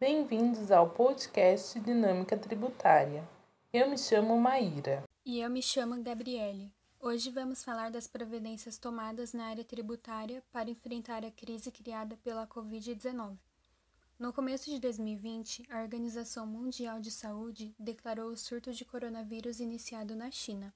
bem-vindos 0.00 0.72
ao 0.72 0.88
podcast 0.88 1.78
Dinâmica 1.78 2.34
Tributária. 2.34 3.22
Eu 3.70 3.90
me 3.90 3.98
chamo 3.98 4.40
Maíra. 4.40 5.04
E 5.26 5.40
eu 5.40 5.50
me 5.50 5.62
chamo 5.62 6.02
Gabriele. 6.02 6.72
Hoje 6.98 7.30
vamos 7.30 7.62
falar 7.62 7.90
das 7.90 8.06
providências 8.06 8.78
tomadas 8.78 9.34
na 9.34 9.44
área 9.44 9.62
tributária 9.62 10.42
para 10.50 10.70
enfrentar 10.70 11.22
a 11.22 11.30
crise 11.30 11.70
criada 11.70 12.16
pela 12.24 12.46
Covid-19. 12.46 13.36
No 14.18 14.32
começo 14.32 14.70
de 14.70 14.80
2020, 14.80 15.66
a 15.68 15.82
Organização 15.82 16.46
Mundial 16.46 16.98
de 16.98 17.10
Saúde 17.10 17.74
declarou 17.78 18.30
o 18.30 18.38
surto 18.38 18.72
de 18.72 18.86
coronavírus 18.86 19.60
iniciado 19.60 20.16
na 20.16 20.30
China. 20.30 20.72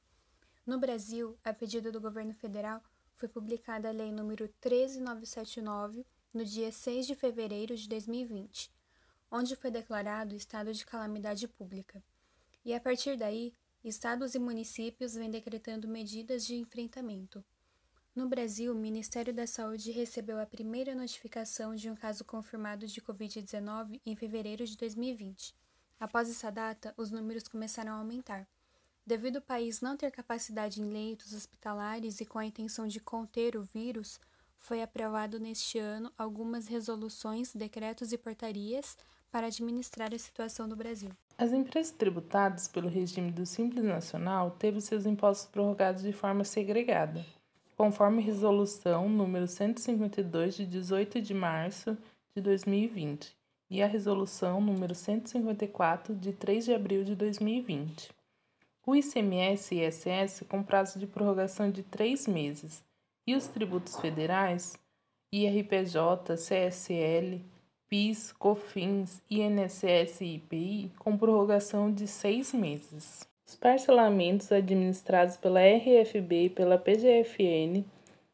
No 0.66 0.78
Brasil, 0.78 1.34
a 1.42 1.54
pedido 1.54 1.90
do 1.90 1.98
governo 1.98 2.34
federal, 2.34 2.82
foi 3.16 3.30
publicada 3.30 3.88
a 3.88 3.92
Lei 3.92 4.10
nº 4.10 4.50
13979 4.60 6.04
no 6.34 6.44
dia 6.44 6.70
6 6.70 7.06
de 7.06 7.14
fevereiro 7.14 7.74
de 7.74 7.88
2020, 7.88 8.73
onde 9.30 9.56
foi 9.56 9.70
declarado 9.70 10.34
estado 10.34 10.72
de 10.72 10.84
calamidade 10.84 11.48
pública. 11.48 12.02
E 12.64 12.72
a 12.72 12.80
partir 12.80 13.16
daí, 13.16 13.52
estados 13.82 14.34
e 14.34 14.38
municípios 14.38 15.14
vêm 15.14 15.30
decretando 15.30 15.86
medidas 15.86 16.46
de 16.46 16.54
enfrentamento. 16.54 17.44
No 18.14 18.28
Brasil, 18.28 18.72
o 18.72 18.76
Ministério 18.76 19.34
da 19.34 19.46
Saúde 19.46 19.90
recebeu 19.90 20.40
a 20.40 20.46
primeira 20.46 20.94
notificação 20.94 21.74
de 21.74 21.90
um 21.90 21.96
caso 21.96 22.24
confirmado 22.24 22.86
de 22.86 23.00
Covid-19 23.00 24.00
em 24.06 24.14
fevereiro 24.14 24.64
de 24.64 24.76
2020. 24.76 25.52
Após 25.98 26.30
essa 26.30 26.50
data, 26.50 26.94
os 26.96 27.10
números 27.10 27.48
começaram 27.48 27.92
a 27.92 27.96
aumentar. 27.96 28.46
Devido 29.06 29.36
ao 29.36 29.42
país 29.42 29.80
não 29.80 29.96
ter 29.96 30.10
capacidade 30.10 30.80
em 30.80 30.90
leitos 30.90 31.34
hospitalares 31.34 32.20
e 32.20 32.24
com 32.24 32.38
a 32.38 32.46
intenção 32.46 32.86
de 32.86 33.00
conter 33.00 33.56
o 33.56 33.62
vírus, 33.62 34.20
foi 34.64 34.82
aprovado 34.82 35.38
neste 35.38 35.78
ano 35.78 36.10
algumas 36.16 36.66
resoluções, 36.66 37.54
decretos 37.54 38.12
e 38.12 38.18
portarias 38.18 38.96
para 39.30 39.48
administrar 39.48 40.12
a 40.14 40.18
situação 40.18 40.66
do 40.66 40.74
Brasil. 40.74 41.10
As 41.36 41.52
empresas 41.52 41.92
tributadas 41.92 42.66
pelo 42.66 42.88
regime 42.88 43.30
do 43.30 43.44
Simples 43.44 43.84
Nacional 43.84 44.52
teve 44.52 44.80
seus 44.80 45.04
impostos 45.04 45.46
prorrogados 45.46 46.02
de 46.02 46.14
forma 46.14 46.44
segregada, 46.44 47.22
conforme 47.76 48.22
resolução 48.22 49.06
número 49.06 49.46
152 49.46 50.56
de 50.56 50.66
18 50.66 51.20
de 51.20 51.34
março 51.34 51.94
de 52.34 52.40
2020 52.40 53.36
e 53.68 53.82
a 53.82 53.86
resolução 53.86 54.62
número 54.62 54.94
154 54.94 56.14
de 56.14 56.32
3 56.32 56.64
de 56.64 56.72
abril 56.72 57.04
de 57.04 57.14
2020 57.14 58.14
o 58.86 58.94
ICMS 58.94 59.74
e 59.74 59.86
ISS 59.86 60.44
com 60.46 60.62
prazo 60.62 60.98
de 60.98 61.06
prorrogação 61.06 61.70
de 61.70 61.82
três 61.82 62.26
meses, 62.26 62.84
e 63.26 63.34
os 63.34 63.46
tributos 63.46 63.96
federais, 63.98 64.76
IRPJ, 65.32 66.36
CSL, 66.36 67.40
PIS, 67.88 68.32
COFINS, 68.32 69.22
INSS 69.30 70.20
e 70.20 70.34
IPI, 70.34 70.92
com 70.98 71.16
prorrogação 71.16 71.92
de 71.92 72.06
seis 72.06 72.52
meses. 72.52 73.26
Os 73.46 73.54
parcelamentos 73.54 74.50
administrados 74.50 75.36
pela 75.36 75.60
RFB 75.60 76.44
e 76.44 76.50
pela 76.50 76.78
PGFN 76.78 77.84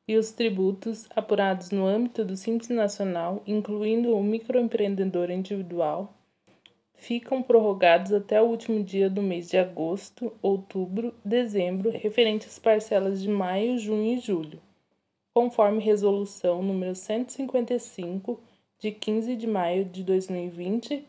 e 0.07 0.17
os 0.17 0.33
tributos 0.33 1.07
apurados 1.15 1.71
no 1.71 1.87
âmbito 1.87 2.25
do 2.25 2.37
Simples 2.37 2.69
Nacional, 2.69 3.43
incluindo 3.47 4.17
o 4.17 4.23
microempreendedor 4.23 5.31
individual, 5.31 6.13
ficam 6.95 7.43
prorrogados 7.43 8.13
até 8.13 8.41
o 8.43 8.47
último 8.47 8.83
dia 8.85 9.09
do 9.09 9.23
mês 9.23 9.49
de 9.49 9.57
agosto, 9.57 10.33
outubro, 10.43 11.15
dezembro, 11.25 11.91
referente 11.91 12.47
às 12.47 12.59
parcelas 12.59 13.23
de 13.23 13.29
maio, 13.29 13.79
junho 13.79 14.17
e 14.17 14.19
julho, 14.19 14.61
conforme 15.33 15.81
resolução 15.81 16.63
número 16.63 16.95
155 16.95 18.41
de 18.79 18.91
15 18.93 19.37
de 19.37 19.47
maio 19.47 19.85
de 19.85 20.03
2020 20.03 21.07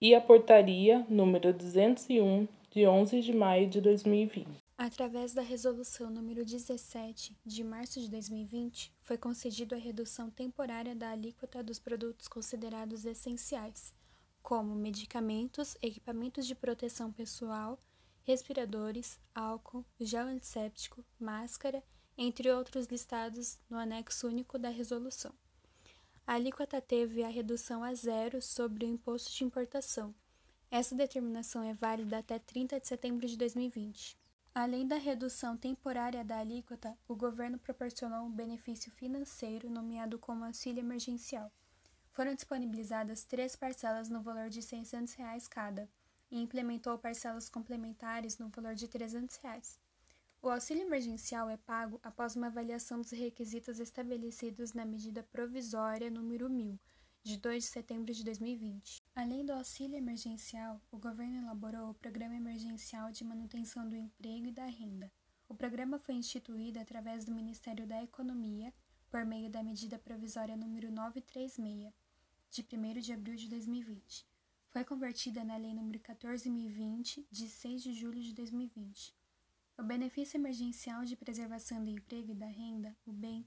e 0.00 0.14
a 0.14 0.20
portaria 0.20 1.06
número 1.08 1.52
201 1.52 2.46
de 2.70 2.86
11 2.86 3.20
de 3.20 3.32
maio 3.34 3.68
de 3.68 3.80
2020. 3.80 4.46
Através 4.78 5.32
da 5.32 5.40
resolução 5.40 6.10
número 6.10 6.44
17 6.44 7.34
de 7.44 7.64
março 7.64 7.98
de 7.98 8.10
2020, 8.10 8.92
foi 9.00 9.16
concedida 9.16 9.74
a 9.74 9.78
redução 9.78 10.28
temporária 10.28 10.94
da 10.94 11.10
alíquota 11.10 11.62
dos 11.62 11.78
produtos 11.78 12.28
considerados 12.28 13.06
essenciais 13.06 13.94
como 14.42 14.76
medicamentos, 14.76 15.76
equipamentos 15.82 16.46
de 16.46 16.54
proteção 16.54 17.10
pessoal, 17.10 17.80
respiradores, 18.22 19.18
álcool, 19.34 19.84
gel 19.98 20.26
antisséptico, 20.26 21.04
máscara, 21.18 21.82
entre 22.16 22.50
outros 22.50 22.86
listados 22.86 23.58
no 23.68 23.78
anexo 23.78 24.28
único 24.28 24.58
da 24.58 24.68
resolução. 24.68 25.32
A 26.26 26.34
alíquota 26.34 26.80
teve 26.80 27.22
a 27.22 27.28
redução 27.28 27.84
a 27.84 27.94
zero 27.94 28.42
sobre 28.42 28.84
o 28.84 28.88
imposto 28.88 29.32
de 29.32 29.44
importação. 29.44 30.14
Essa 30.70 30.94
determinação 30.94 31.62
é 31.62 31.72
válida 31.72 32.18
até 32.18 32.38
30 32.38 32.80
de 32.80 32.88
setembro 32.88 33.26
de 33.26 33.36
2020. 33.36 34.16
Além 34.54 34.86
da 34.86 34.96
redução 34.96 35.56
temporária 35.56 36.24
da 36.24 36.38
alíquota, 36.38 36.96
o 37.06 37.14
governo 37.14 37.58
proporcionou 37.58 38.24
um 38.24 38.30
benefício 38.30 38.90
financeiro 38.92 39.70
nomeado 39.70 40.18
como 40.18 40.44
auxílio 40.44 40.80
emergencial 40.80 41.52
foram 42.16 42.34
disponibilizadas 42.34 43.24
três 43.24 43.54
parcelas 43.54 44.08
no 44.08 44.22
valor 44.22 44.48
de 44.48 44.62
600 44.62 45.12
reais 45.12 45.46
cada 45.46 45.86
e 46.30 46.40
implementou 46.40 46.96
parcelas 46.96 47.50
complementares 47.50 48.38
no 48.38 48.48
valor 48.48 48.74
de 48.74 48.88
300 48.88 49.36
reais. 49.36 49.78
O 50.46 50.48
auxílio 50.48 50.84
emergencial 50.84 51.50
é 51.50 51.56
pago 51.56 51.98
após 52.04 52.36
uma 52.36 52.46
avaliação 52.46 53.00
dos 53.00 53.10
requisitos 53.10 53.80
estabelecidos 53.80 54.74
na 54.74 54.84
medida 54.84 55.20
provisória 55.20 56.08
número 56.08 56.48
1000, 56.48 56.78
de 57.24 57.36
2 57.36 57.64
de 57.64 57.68
setembro 57.68 58.14
de 58.14 58.22
2020. 58.22 59.02
Além 59.12 59.44
do 59.44 59.52
auxílio 59.52 59.96
emergencial, 59.96 60.80
o 60.88 60.98
governo 60.98 61.38
elaborou 61.42 61.90
o 61.90 61.94
Programa 61.94 62.36
Emergencial 62.36 63.10
de 63.10 63.24
Manutenção 63.24 63.88
do 63.88 63.96
Emprego 63.96 64.46
e 64.46 64.52
da 64.52 64.66
Renda. 64.66 65.10
O 65.48 65.54
programa 65.56 65.98
foi 65.98 66.14
instituído 66.14 66.78
através 66.78 67.24
do 67.24 67.34
Ministério 67.34 67.84
da 67.84 68.00
Economia 68.00 68.72
por 69.10 69.24
meio 69.24 69.50
da 69.50 69.64
medida 69.64 69.98
provisória 69.98 70.56
número 70.56 70.92
936 70.92 71.92
de 72.50 72.66
1 72.72 73.00
de 73.00 73.12
abril 73.12 73.34
de 73.34 73.48
2020. 73.48 74.24
Foi 74.68 74.84
convertida 74.84 75.42
na 75.42 75.56
Lei 75.56 75.72
nº 75.72 76.00
14.020, 76.00 77.26
de 77.32 77.48
6 77.48 77.82
de 77.82 77.92
julho 77.92 78.22
de 78.22 78.32
2020. 78.32 79.25
O 79.78 79.82
benefício 79.82 80.38
emergencial 80.38 81.04
de 81.04 81.14
preservação 81.14 81.84
do 81.84 81.90
emprego 81.90 82.32
e 82.32 82.34
da 82.34 82.46
renda, 82.46 82.96
o 83.06 83.12
BEM, 83.12 83.44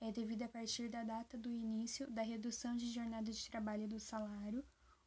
é 0.00 0.12
devido 0.12 0.42
a 0.42 0.48
partir 0.48 0.88
da 0.88 1.02
data 1.02 1.36
do 1.36 1.50
início 1.50 2.08
da 2.08 2.22
redução 2.22 2.76
de 2.76 2.86
jornada 2.86 3.32
de 3.32 3.50
trabalho 3.50 3.88
do 3.88 3.98
salário 3.98 4.62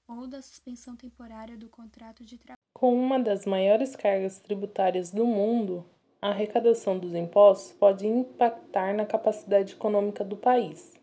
ou 0.05 0.27
da 0.27 0.41
suspensão 0.41 0.97
temporária 0.97 1.57
do 1.57 1.69
contrato 1.69 2.25
de 2.25 2.37
trabalho. 2.37 2.59
Com 2.73 2.93
uma 2.93 3.17
das 3.17 3.45
maiores 3.45 3.95
cargas 3.95 4.37
tributárias 4.39 5.11
do 5.11 5.25
mundo, 5.25 5.85
a 6.21 6.31
arrecadação 6.31 6.99
dos 6.99 7.15
impostos 7.15 7.71
pode 7.71 8.05
impactar 8.05 8.93
na 8.93 9.05
capacidade 9.05 9.75
econômica 9.75 10.25
do 10.25 10.35
país. 10.35 10.93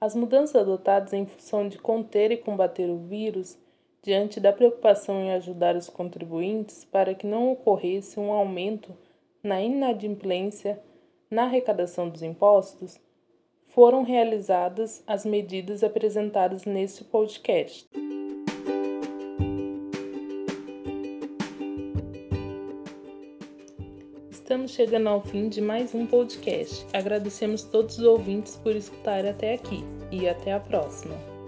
As 0.00 0.14
mudanças 0.14 0.54
adotadas 0.54 1.12
em 1.12 1.26
função 1.26 1.68
de 1.68 1.76
conter 1.76 2.30
e 2.30 2.36
combater 2.36 2.88
o 2.88 2.98
vírus, 2.98 3.58
diante 4.02 4.40
da 4.40 4.52
preocupação 4.52 5.20
em 5.20 5.32
ajudar 5.32 5.76
os 5.76 5.88
contribuintes 5.88 6.84
para 6.84 7.14
que 7.14 7.26
não 7.26 7.52
ocorresse 7.52 8.18
um 8.18 8.32
aumento 8.32 8.96
na 9.42 9.60
inadimplência 9.60 10.80
na 11.30 11.44
arrecadação 11.44 12.08
dos 12.08 12.22
impostos, 12.22 12.98
foram 13.66 14.02
realizadas 14.02 15.02
as 15.06 15.24
medidas 15.24 15.84
apresentadas 15.84 16.64
neste 16.64 17.04
podcast. 17.04 17.88
Estamos 24.28 24.72
chegando 24.72 25.08
ao 25.08 25.22
fim 25.22 25.48
de 25.48 25.60
mais 25.60 25.94
um 25.94 26.04
podcast. 26.04 26.84
Agradecemos 26.92 27.62
todos 27.62 27.98
os 27.98 28.04
ouvintes 28.04 28.56
por 28.56 28.74
escutar 28.74 29.24
até 29.24 29.54
aqui 29.54 29.84
e 30.10 30.28
até 30.28 30.52
a 30.52 30.58
próxima. 30.58 31.39